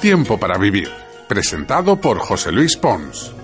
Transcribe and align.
Tiempo 0.00 0.40
para 0.40 0.56
vivir, 0.56 0.90
presentado 1.28 2.00
por 2.00 2.18
José 2.20 2.50
Luis 2.50 2.74
Pons. 2.74 3.39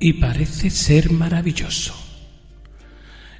Y 0.00 0.14
parece 0.14 0.70
ser 0.70 1.12
maravilloso. 1.12 1.94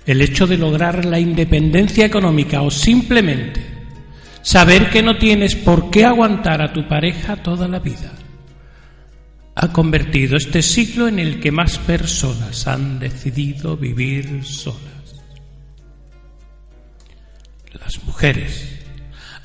El 0.06 0.20
hecho 0.20 0.46
de 0.46 0.58
lograr 0.58 1.04
la 1.04 1.18
independencia 1.18 2.06
económica 2.06 2.62
o 2.62 2.70
simplemente 2.70 3.60
saber 4.42 4.90
que 4.90 5.02
no 5.02 5.18
tienes 5.18 5.56
por 5.56 5.90
qué 5.90 6.04
aguantar 6.04 6.62
a 6.62 6.72
tu 6.72 6.86
pareja 6.86 7.36
toda 7.36 7.66
la 7.66 7.80
vida 7.80 8.12
ha 9.62 9.72
convertido 9.72 10.38
este 10.38 10.62
siglo 10.62 11.06
en 11.06 11.18
el 11.18 11.38
que 11.38 11.52
más 11.52 11.78
personas 11.78 12.66
han 12.66 12.98
decidido 12.98 13.76
vivir 13.76 14.42
solas. 14.42 14.80
Las 17.78 18.02
mujeres 18.04 18.80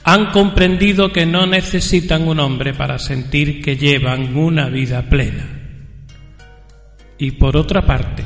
han 0.06 0.32
comprendido 0.32 1.12
que 1.12 1.26
no 1.26 1.46
necesitan 1.46 2.30
un 2.30 2.40
hombre 2.40 2.74
para 2.74 2.98
sentir 2.98 3.62
que 3.62 3.76
llevan 3.76 4.38
una 4.38 4.70
vida 4.70 5.10
plena. 5.10 5.65
Y 7.18 7.32
por 7.32 7.56
otra 7.56 7.86
parte, 7.86 8.24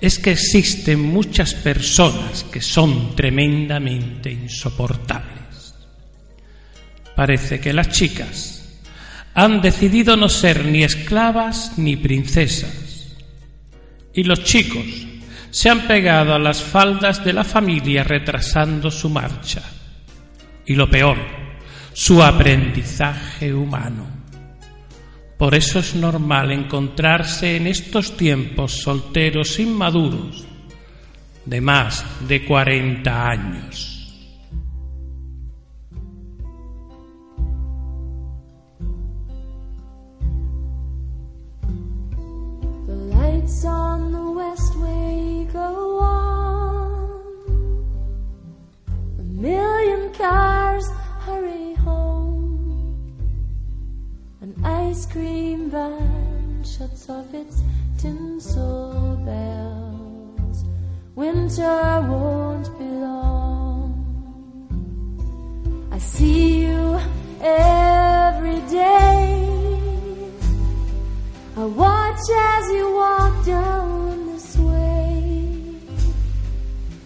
es 0.00 0.18
que 0.18 0.32
existen 0.32 1.00
muchas 1.00 1.54
personas 1.54 2.44
que 2.44 2.60
son 2.60 3.16
tremendamente 3.16 4.30
insoportables. 4.30 5.74
Parece 7.16 7.60
que 7.60 7.72
las 7.72 7.88
chicas 7.90 8.80
han 9.34 9.60
decidido 9.60 10.16
no 10.16 10.28
ser 10.28 10.64
ni 10.64 10.84
esclavas 10.84 11.78
ni 11.78 11.96
princesas. 11.96 13.14
Y 14.12 14.24
los 14.24 14.44
chicos 14.44 14.84
se 15.50 15.70
han 15.70 15.86
pegado 15.86 16.34
a 16.34 16.38
las 16.38 16.62
faldas 16.62 17.24
de 17.24 17.32
la 17.32 17.44
familia 17.44 18.04
retrasando 18.04 18.90
su 18.90 19.08
marcha. 19.08 19.62
Y 20.66 20.74
lo 20.74 20.88
peor, 20.88 21.18
su 21.92 22.22
aprendizaje 22.22 23.52
humano. 23.52 24.23
Por 25.38 25.54
eso 25.54 25.80
es 25.80 25.94
normal 25.94 26.52
encontrarse 26.52 27.56
en 27.56 27.66
estos 27.66 28.16
tiempos 28.16 28.80
solteros 28.82 29.58
inmaduros 29.58 30.44
de 31.44 31.60
más 31.60 32.04
de 32.26 32.44
40 32.44 33.28
años. 33.28 33.93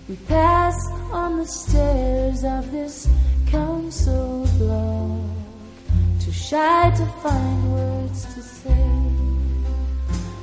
We 0.09 0.17
pass 0.27 0.75
on 1.13 1.37
the 1.37 1.45
stairs 1.45 2.43
of 2.43 2.73
this 2.73 3.07
council 3.51 4.49
block, 4.57 5.21
too 6.19 6.33
shy 6.33 6.91
to 6.97 7.05
find 7.23 7.73
words 7.75 8.25
to 8.35 8.41
say. 8.41 8.89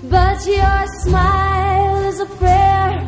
But 0.04 0.46
your 0.46 0.86
smile 1.02 1.96
is 2.06 2.20
a 2.20 2.28
prayer 2.38 3.02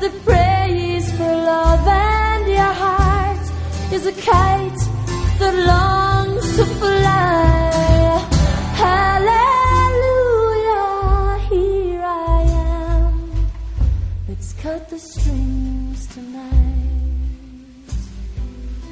that 0.00 0.12
prays 0.24 1.10
for 1.16 1.34
love, 1.52 1.84
and 1.84 2.46
your 2.46 2.74
heart 2.84 3.50
is 3.92 4.06
a 4.06 4.12
kite 4.12 4.82
that 5.40 5.54
longs 5.66 6.56
to 6.56 6.64
fly. 6.64 8.22
Hallelujah, 8.84 10.18
here 11.50 12.04
I 12.04 12.42
am. 13.02 13.14
Let's 14.28 14.52
cut 14.52 14.88
the 14.88 14.98
strings 15.00 15.83
tonight. 16.14 17.90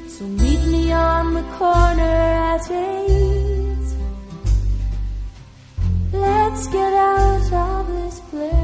So 0.09 0.25
meet 0.25 0.61
me 0.67 0.91
on 0.91 1.33
the 1.33 1.43
corner 1.57 2.17
at 2.51 2.69
eight. 2.69 3.87
Let's 6.11 6.67
get 6.67 6.93
out 6.93 7.53
of 7.53 7.87
this 7.87 8.19
place. 8.29 8.62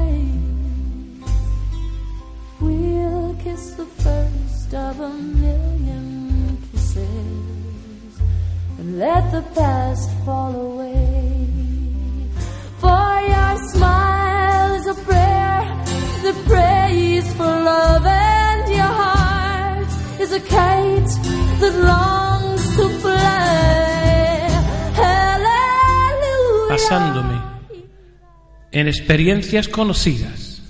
En 28.80 28.88
experiencias 28.88 29.68
conocidas, 29.68 30.62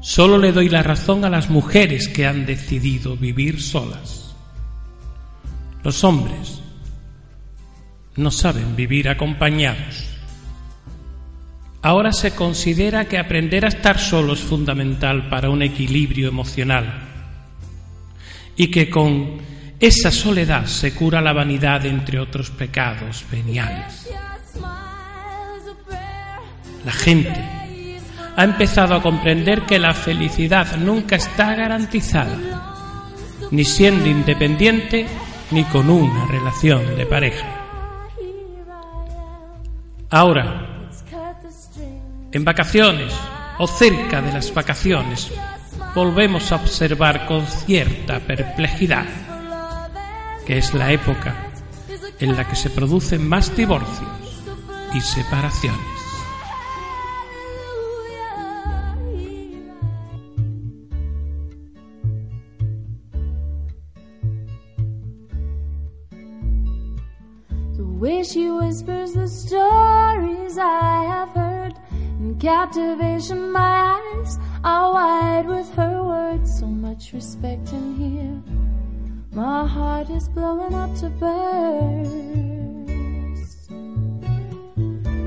solo 0.00 0.38
le 0.38 0.52
doy 0.52 0.68
la 0.68 0.82
razón 0.82 1.24
a 1.24 1.30
las 1.30 1.50
mujeres 1.50 2.08
que 2.08 2.26
han 2.26 2.46
decidido 2.46 3.16
vivir 3.16 3.60
solas. 3.62 4.34
Los 5.82 6.04
hombres 6.04 6.60
no 8.16 8.30
saben 8.30 8.76
vivir 8.76 9.08
acompañados. 9.08 10.06
Ahora 11.82 12.12
se 12.12 12.34
considera 12.34 13.06
que 13.06 13.18
aprender 13.18 13.64
a 13.64 13.68
estar 13.68 13.98
solo 13.98 14.34
es 14.34 14.40
fundamental 14.40 15.30
para 15.30 15.48
un 15.48 15.62
equilibrio 15.62 16.28
emocional 16.28 17.08
y 18.56 18.70
que 18.70 18.90
con 18.90 19.38
esa 19.78 20.10
soledad 20.10 20.66
se 20.66 20.92
cura 20.92 21.22
la 21.22 21.32
vanidad 21.32 21.86
entre 21.86 22.18
otros 22.18 22.50
pecados 22.50 23.24
veniales. 23.32 24.10
La 26.84 26.92
gente 26.92 27.34
ha 28.36 28.44
empezado 28.44 28.94
a 28.94 29.02
comprender 29.02 29.62
que 29.62 29.78
la 29.78 29.92
felicidad 29.92 30.76
nunca 30.76 31.16
está 31.16 31.54
garantizada, 31.54 32.36
ni 33.50 33.64
siendo 33.64 34.08
independiente 34.08 35.06
ni 35.50 35.64
con 35.64 35.90
una 35.90 36.26
relación 36.26 36.96
de 36.96 37.06
pareja. 37.06 37.46
Ahora, 40.10 40.88
en 42.32 42.44
vacaciones 42.44 43.12
o 43.58 43.66
cerca 43.66 44.22
de 44.22 44.32
las 44.32 44.54
vacaciones, 44.54 45.30
volvemos 45.94 46.50
a 46.52 46.56
observar 46.56 47.26
con 47.26 47.46
cierta 47.46 48.20
perplejidad 48.20 49.06
que 50.46 50.58
es 50.58 50.74
la 50.74 50.92
época 50.92 51.34
en 52.18 52.36
la 52.36 52.48
que 52.48 52.56
se 52.56 52.70
producen 52.70 53.28
más 53.28 53.54
divorcios 53.56 54.08
y 54.94 55.00
separaciones. 55.00 55.99
Whispers 68.80 69.12
the 69.12 69.28
stories 69.28 70.56
I 70.56 71.04
have 71.04 71.30
heard. 71.30 71.74
In 72.18 72.38
captivation, 72.38 73.52
my 73.52 74.00
eyes 74.00 74.38
are 74.64 74.92
wide 74.92 75.46
with 75.46 75.70
her 75.74 76.02
words. 76.02 76.58
So 76.58 76.66
much 76.66 77.12
respect 77.12 77.72
in 77.72 77.94
here. 77.96 78.42
My 79.32 79.66
heart 79.66 80.08
is 80.10 80.28
blowing 80.28 80.74
up 80.74 80.94
to 81.00 81.10
burst. 81.10 81.70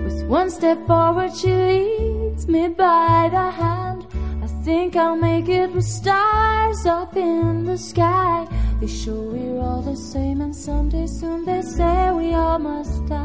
With 0.04 0.24
one 0.28 0.50
step 0.50 0.86
forward, 0.88 1.36
she 1.36 1.54
leads 1.54 2.48
me 2.48 2.70
by 2.70 3.30
the 3.32 3.52
hand. 3.52 4.08
I 4.42 4.48
think 4.66 4.96
I'll 4.96 5.16
make 5.16 5.48
it 5.48 5.72
with 5.72 5.86
stars 5.86 6.86
up 6.86 7.16
in 7.16 7.66
the 7.66 7.78
sky. 7.78 8.48
They 8.80 8.88
show 8.88 9.22
we're 9.22 9.60
all 9.62 9.82
the 9.82 9.96
same, 9.96 10.42
and 10.42 10.56
someday 10.56 11.06
soon 11.08 11.46
they 11.46 11.62
say 11.62 12.12
we 12.12 12.34
all 12.34 12.60
must 12.60 13.06
die. 13.06 13.23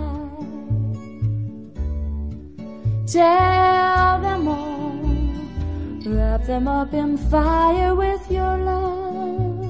Tell 3.11 4.21
them 4.21 4.47
all, 4.49 5.01
wrap 6.05 6.45
them 6.45 6.69
up 6.69 6.93
in 6.93 7.17
fire 7.17 7.95
with 7.95 8.31
your 8.31 8.59
love. 8.59 9.65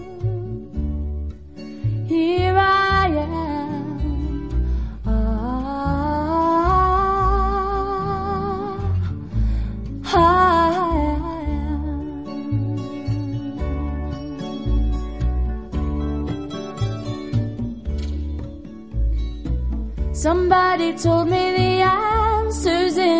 Here 2.08 2.56
I 2.58 3.06
am. 3.06 4.48
Ah, 5.06 5.62
I 10.02 10.74
am. 20.08 20.12
Somebody 20.12 20.92
told 20.94 21.28
me 21.28 21.52
the 21.56 21.82
answers 21.82 22.96
in. 22.96 23.17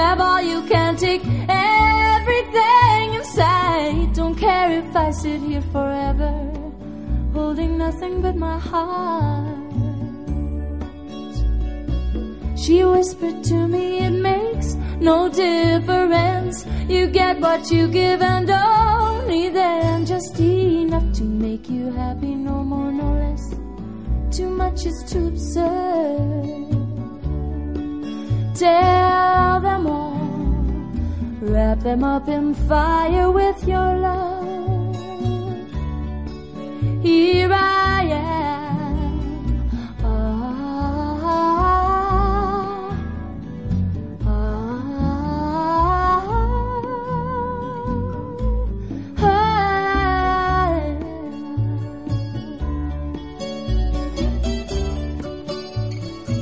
Grab 0.00 0.18
all 0.22 0.40
you 0.40 0.62
can, 0.62 0.96
take 0.96 1.20
everything 1.46 3.06
in 3.18 3.22
sight. 3.22 4.08
Don't 4.14 4.34
care 4.34 4.72
if 4.72 4.96
I 4.96 5.10
sit 5.10 5.42
here 5.42 5.60
forever, 5.60 6.32
holding 7.34 7.76
nothing 7.76 8.22
but 8.22 8.34
my 8.34 8.58
heart. 8.58 9.58
She 12.58 12.82
whispered 12.82 13.44
to 13.44 13.68
me, 13.68 13.98
it 13.98 14.16
makes 14.30 14.74
no 15.00 15.28
difference. 15.28 16.64
You 16.88 17.06
get 17.08 17.38
what 17.38 17.70
you 17.70 17.86
give, 17.86 18.22
and 18.22 18.48
only 18.48 19.50
then 19.50 20.06
just 20.06 20.40
enough 20.40 21.12
to 21.18 21.24
make 21.24 21.68
you 21.68 21.90
happy, 21.90 22.34
no 22.34 22.64
more, 22.64 22.90
no 22.90 23.12
less. 23.20 23.54
Too 24.34 24.48
much 24.48 24.86
is 24.86 25.04
too 25.12 25.28
absurd. 25.28 26.69
Tell 28.60 29.58
them 29.60 29.86
all, 29.86 30.20
wrap 31.40 31.80
them 31.80 32.04
up 32.04 32.28
in 32.28 32.52
fire 32.52 33.30
with 33.30 33.66
your 33.66 33.96
love. 33.96 34.94
Here 37.02 37.50
I 37.50 38.02
am. 38.04 39.70
Ah, 40.04 40.10
ah, 49.16 49.40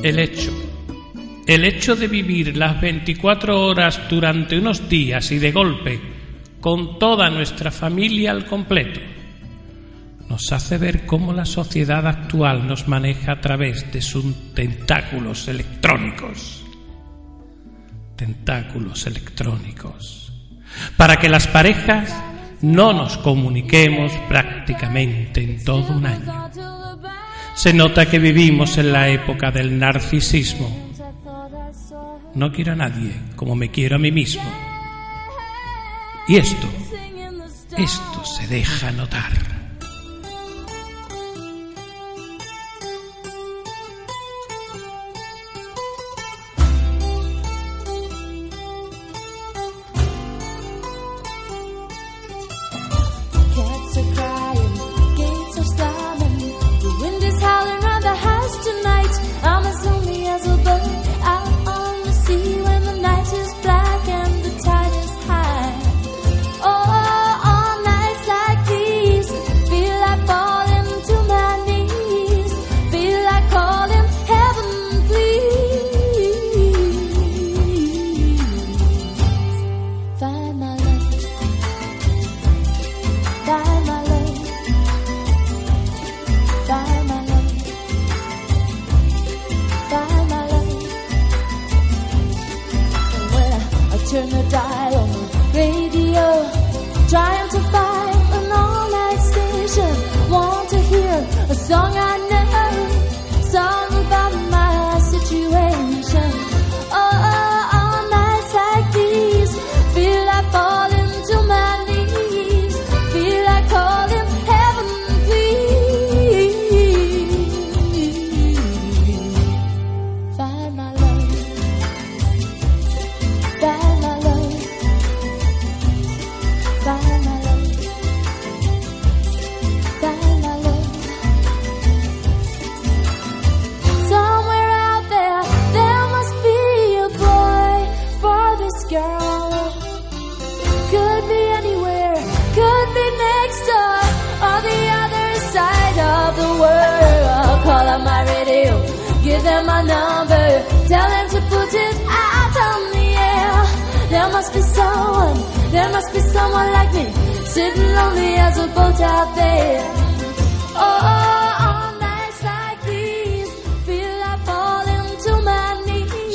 El 0.03 0.19
hecho. 0.19 0.68
El 1.49 1.65
hecho 1.65 1.97
de 1.97 2.09
vivir 2.09 2.59
las 2.59 2.79
24 2.79 3.59
horas 3.59 4.03
durante 4.11 4.59
unos 4.59 4.87
días 4.87 5.33
y 5.33 5.39
de 5.39 5.51
golpe 5.51 5.99
con 6.61 6.99
toda 6.99 7.31
nuestra 7.31 7.71
familia 7.71 8.33
al 8.33 8.45
completo 8.45 9.01
nos 10.29 10.53
hace 10.53 10.77
ver 10.77 11.07
cómo 11.07 11.33
la 11.33 11.47
sociedad 11.47 12.07
actual 12.07 12.67
nos 12.67 12.87
maneja 12.87 13.33
a 13.33 13.41
través 13.41 13.91
de 13.91 14.03
sus 14.03 14.53
tentáculos 14.53 15.49
electrónicos. 15.49 16.67
Tentáculos 18.15 19.07
electrónicos. 19.07 20.31
Para 20.99 21.17
que 21.17 21.31
las 21.31 21.47
parejas 21.47 22.15
no 22.61 22.93
nos 22.93 23.17
comuniquemos 23.17 24.13
prácticamente 24.29 25.43
en 25.43 25.65
todo 25.65 25.95
un 25.95 26.05
año. 26.05 26.51
Se 27.55 27.73
nota 27.73 28.05
que 28.05 28.19
vivimos 28.19 28.77
en 28.77 28.93
la 28.93 29.09
época 29.09 29.51
del 29.51 29.79
narcisismo. 29.79 30.88
No 32.39 32.53
quiero 32.53 32.71
a 32.71 32.77
nadie 32.77 33.11
como 33.35 33.57
me 33.57 33.69
quiero 33.69 33.97
a 33.97 33.99
mí 33.99 34.13
mismo. 34.13 34.49
Y 36.29 36.37
esto, 36.37 36.69
esto 37.77 38.25
se 38.25 38.47
deja 38.47 38.93
notar. 38.93 39.58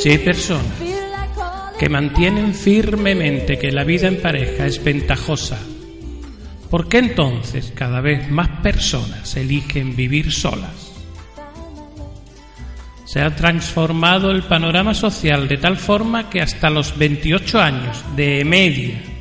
Si 0.04 0.10
hay 0.10 0.18
personas 0.18 0.66
que 1.80 1.88
mantienen 1.88 2.54
firmemente 2.54 3.58
que 3.58 3.72
la 3.72 3.86
vida 3.86 4.10
en 4.10 4.22
pareja 4.22 4.66
es 4.66 4.84
ventajosa, 4.84 5.58
¿por 6.70 6.90
qué 6.90 6.98
entonces 6.98 7.72
cada 7.74 8.02
vez 8.02 8.30
más 8.30 8.50
personas 8.62 9.38
eligen 9.38 9.96
vivir 9.96 10.34
solas? 10.34 10.92
Se 13.06 13.22
ha 13.22 13.34
transformado 13.34 14.32
el 14.32 14.44
panorama 14.44 14.94
social 14.94 15.48
de 15.48 15.58
tal 15.58 15.78
forma 15.78 16.30
que 16.30 16.42
hasta 16.42 16.70
los 16.70 16.98
28 16.98 17.62
años 17.62 18.04
de 18.18 18.44
media 18.44 19.13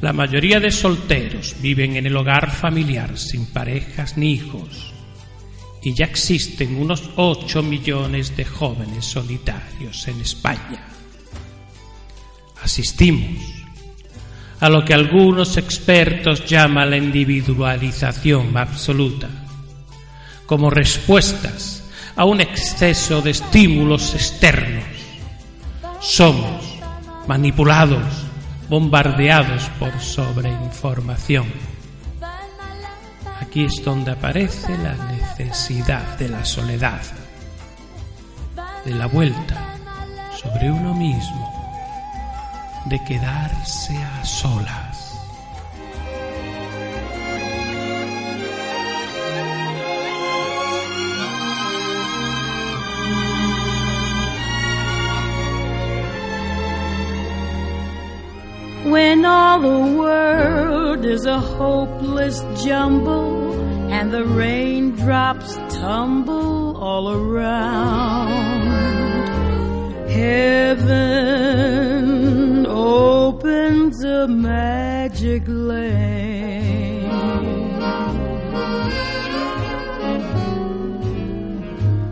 la 0.00 0.12
mayoría 0.12 0.60
de 0.60 0.70
solteros 0.70 1.56
viven 1.60 1.96
en 1.96 2.06
el 2.06 2.16
hogar 2.16 2.50
familiar 2.50 3.16
sin 3.18 3.46
parejas 3.46 4.16
ni 4.16 4.32
hijos. 4.32 4.92
Y 5.82 5.94
ya 5.94 6.06
existen 6.06 6.76
unos 6.76 7.10
8 7.16 7.62
millones 7.62 8.36
de 8.36 8.44
jóvenes 8.44 9.04
solitarios 9.04 10.06
en 10.08 10.20
España. 10.20 10.84
Asistimos 12.62 13.56
a 14.60 14.68
lo 14.68 14.84
que 14.84 14.94
algunos 14.94 15.56
expertos 15.56 16.44
llaman 16.46 16.90
la 16.90 16.96
individualización 16.96 18.56
absoluta, 18.56 19.28
como 20.46 20.70
respuestas 20.70 21.84
a 22.16 22.24
un 22.24 22.40
exceso 22.40 23.20
de 23.20 23.30
estímulos 23.30 24.14
externos. 24.14 24.84
Somos 26.00 26.64
manipulados, 27.26 28.25
bombardeados 28.68 29.70
por 29.78 29.98
sobreinformación. 30.00 31.46
Aquí 33.40 33.64
es 33.64 33.82
donde 33.84 34.12
aparece 34.12 34.76
la 34.78 34.94
necesidad 35.12 36.18
de 36.18 36.28
la 36.28 36.44
soledad, 36.44 37.02
de 38.84 38.94
la 38.94 39.06
vuelta 39.06 39.56
sobre 40.40 40.70
uno 40.70 40.94
mismo, 40.94 41.52
de 42.86 43.02
quedarse 43.04 43.96
a 43.96 44.24
solas. 44.24 44.85
The 59.60 59.96
world 59.98 61.04
is 61.04 61.24
a 61.26 61.38
hopeless 61.38 62.42
jumble 62.64 63.52
and 63.90 64.12
the 64.12 64.24
raindrops 64.24 65.56
tumble 65.70 66.76
all 66.76 67.10
around, 67.10 68.66
heaven 70.10 71.46
opens 72.66 74.04
a 74.04 74.28
magic 74.28 75.42
lane. 75.46 77.06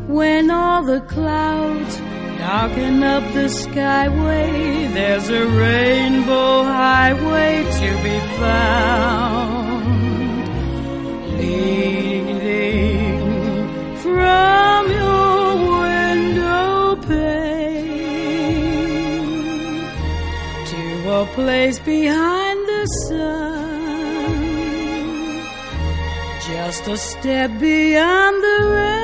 When 0.09 0.51
all 0.51 0.83
the 0.85 1.01
clouds 1.01 2.04
Darken 2.45 3.03
up 3.03 3.25
the 3.33 3.49
skyway, 3.49 4.93
there's 4.93 5.31
a 5.31 5.47
rainbow 5.47 6.63
highway 6.65 7.65
to 7.81 7.89
be 8.05 8.19
found. 8.39 9.87
Leading 11.39 12.83
from 14.05 14.83
your 15.01 15.57
window 15.85 16.97
pane 17.09 17.87
to 20.71 20.83
a 21.21 21.25
place 21.39 21.79
behind 21.79 22.59
the 22.73 22.85
sun. 23.07 24.45
Just 26.47 26.89
a 26.89 26.97
step 26.99 27.51
beyond 27.59 28.37
the 28.45 28.59
rain. 28.71 29.04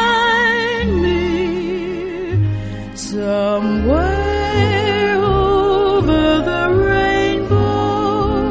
Somewhere 3.21 5.21
over 5.23 6.41
the 6.41 6.73
rainbow, 6.73 8.49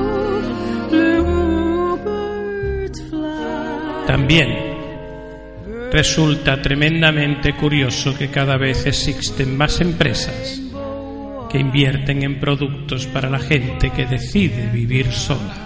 bluebirds 0.89 3.03
fly. 3.11 4.07
También 4.07 4.49
resulta 5.91 6.63
tremendamente 6.63 7.57
curioso 7.57 8.17
que 8.17 8.31
cada 8.31 8.57
vez 8.57 8.87
existen 8.87 9.57
más 9.57 9.81
empresas 9.81 10.63
que 11.51 11.59
invierten 11.59 12.23
en 12.23 12.39
productos 12.39 13.09
para 13.09 13.29
la 13.29 13.41
gente 13.41 13.91
que 13.91 14.07
decide 14.07 14.71
vivir 14.73 15.11
sola. 15.11 15.57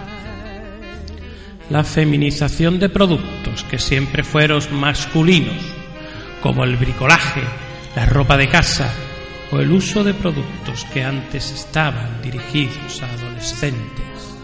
La 1.68 1.84
feminización 1.84 2.78
de 2.78 2.88
productos 2.88 3.64
que 3.64 3.78
siempre 3.78 4.25
fueron 4.25 4.62
masculinos, 4.73 5.62
como 6.40 6.64
el 6.64 6.78
bricolaje, 6.78 7.42
la 7.96 8.06
ropa 8.06 8.36
de 8.36 8.48
casa 8.48 8.92
o 9.52 9.60
el 9.60 9.70
uso 9.70 10.02
de 10.02 10.14
productos 10.14 10.84
que 10.86 11.04
antes 11.04 11.52
estaban 11.52 12.20
dirigidos 12.22 13.02
a 13.02 13.12
adolescentes. 13.12 14.36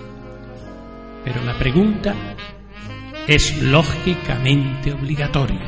Pero 1.25 1.42
la 1.45 1.59
pregunta 1.59 2.14
es 3.26 3.61
lógicamente 3.62 4.92
obligatoria. 4.92 5.66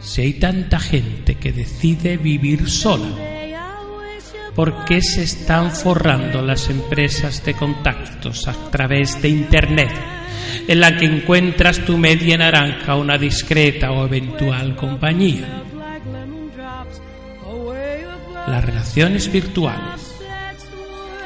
Si 0.00 0.22
hay 0.22 0.32
tanta 0.34 0.78
gente 0.78 1.36
que 1.36 1.52
decide 1.52 2.16
vivir 2.16 2.68
sola, 2.68 3.31
¿por 4.54 4.84
qué 4.84 5.00
se 5.00 5.22
están 5.22 5.70
forrando 5.70 6.42
las 6.42 6.68
empresas 6.68 7.44
de 7.44 7.54
contactos 7.54 8.46
a 8.48 8.70
través 8.70 9.20
de 9.22 9.28
Internet, 9.28 9.92
en 10.68 10.80
la 10.80 10.96
que 10.96 11.06
encuentras 11.06 11.80
tu 11.80 11.96
media 11.96 12.36
naranja, 12.36 12.96
una 12.96 13.18
discreta 13.18 13.92
o 13.92 14.04
eventual 14.04 14.76
compañía? 14.76 15.62
Las 18.46 18.64
relaciones 18.64 19.30
virtuales, 19.32 20.20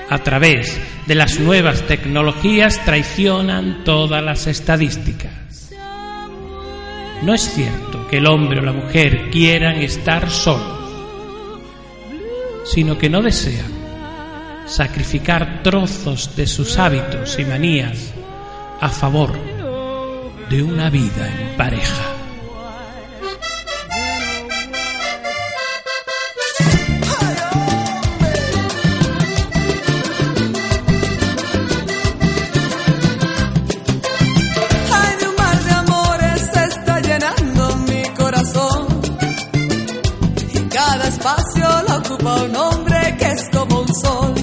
a 0.08 0.18
través 0.18 0.78
de 1.06 1.14
las 1.14 1.40
nuevas 1.40 1.82
tecnologías, 1.82 2.84
traicionan 2.84 3.82
todas 3.84 4.22
las 4.22 4.46
estadísticas. 4.46 5.32
No 7.22 7.34
es 7.34 7.42
cierto 7.54 8.06
que 8.08 8.18
el 8.18 8.26
hombre 8.26 8.60
o 8.60 8.62
la 8.62 8.72
mujer 8.72 9.30
quieran 9.30 9.76
estar 9.76 10.30
solos, 10.30 10.75
sino 12.66 12.98
que 12.98 13.08
no 13.08 13.22
desean 13.22 13.70
sacrificar 14.66 15.62
trozos 15.62 16.34
de 16.36 16.46
sus 16.46 16.78
hábitos 16.78 17.38
y 17.38 17.44
manías 17.44 18.12
a 18.80 18.88
favor 18.88 19.32
de 20.50 20.62
una 20.62 20.90
vida 20.90 21.28
en 21.28 21.56
pareja. 21.56 22.16
espacio 41.26 41.85
ocupa 42.26 42.42
un 42.42 42.56
hombre 42.56 43.16
que 43.18 43.26
es 43.26 43.48
como 43.52 43.80
un 43.80 43.94
sol. 43.94 44.34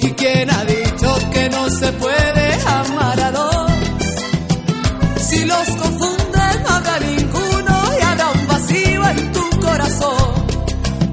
¿Y 0.00 0.10
quién 0.12 0.50
ha 0.50 0.64
dicho 0.64 1.18
que 1.32 1.48
no 1.50 1.70
se 1.70 1.92
puede 1.92 2.54
amar 2.66 3.20
a 3.20 3.30
dos? 3.32 3.72
Si 5.28 5.44
los 5.44 5.68
confunden, 5.82 6.62
no 6.62 6.68
habrá 6.70 6.98
ninguno 7.00 7.74
y 7.98 8.02
habrá 8.02 8.30
un 8.30 8.46
vacío 8.46 9.08
en 9.08 9.32
tu 9.32 9.50
corazón. 9.60 10.34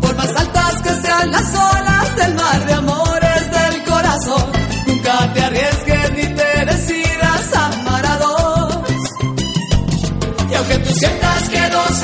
Por 0.02 0.16
más 0.16 0.30
altas 0.36 0.82
que 0.82 0.94
sean 1.02 1.32
las 1.32 1.56
olas 1.56 2.16
del 2.16 2.34
mar 2.36 2.66
de 2.66 2.74
amores 2.74 3.52
del 3.52 3.84
corazón, 3.84 4.46
nunca 4.88 5.34
te 5.34 5.42
arriesgues 5.42 6.12
ni 6.14 6.36
te 6.36 6.66
decidas 6.66 7.54
a 7.54 7.66
amar 7.68 8.06
a 8.06 8.18
dos. 8.18 8.78
Y 10.50 10.54
aunque 10.56 10.78
tú 10.80 10.94
sientas 10.94 11.50
que 11.50 11.70
dos 11.70 12.04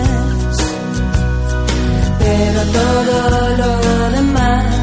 Pero 2.23 2.61
todo 2.79 3.49
lo 3.57 4.11
demás 4.11 4.81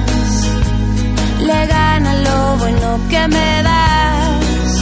le 1.40 1.66
gana 1.66 2.12
lo 2.26 2.56
bueno 2.58 2.88
que 3.10 3.28
me 3.28 3.62
das. 3.68 4.72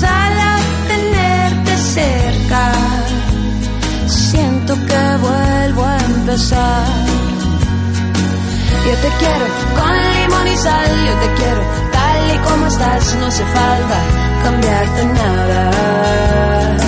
Solo 0.00 0.48
tenerte 0.92 1.72
cerca, 1.96 2.62
siento 4.06 4.74
que 4.88 5.02
vuelvo 5.26 5.84
a 5.84 5.98
empezar. 6.12 6.86
Yo 8.86 8.94
te 9.04 9.10
quiero 9.20 9.46
con 9.78 9.94
limón 10.14 10.46
y 10.54 10.56
sal, 10.56 10.90
yo 11.08 11.14
te 11.22 11.28
quiero 11.38 11.62
tal 11.92 12.34
y 12.34 12.38
como 12.46 12.66
estás, 12.66 13.16
no 13.20 13.26
hace 13.26 13.44
falta 13.44 13.98
cambiarte 14.44 15.04
nada. 15.20 16.87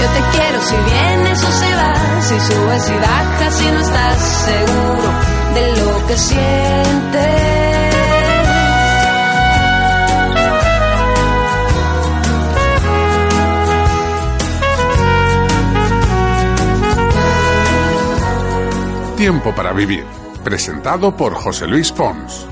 Yo 0.00 0.08
te 0.14 0.36
quiero 0.36 0.60
si 0.62 0.76
vienes 0.76 1.44
o 1.44 1.52
se 1.52 1.74
vas, 1.74 2.24
si 2.24 2.40
subes 2.40 2.88
y 2.88 2.94
bajas, 2.94 3.54
si 3.54 3.66
no 3.70 3.80
estás 3.80 4.18
seguro 4.44 5.08
de 5.54 5.76
lo 5.80 6.06
que 6.06 6.16
sientes. 6.16 7.56
Tiempo 19.16 19.54
para 19.54 19.72
vivir. 19.72 20.04
Presentado 20.44 21.16
por 21.16 21.34
José 21.34 21.66
Luis 21.66 21.90
Pons. 21.90 22.46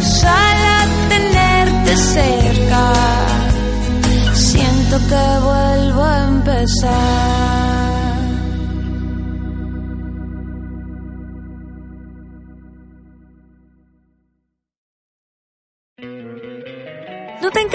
Sal 0.00 0.30
a 0.32 1.08
tenerte 1.08 1.96
cerca, 1.96 2.92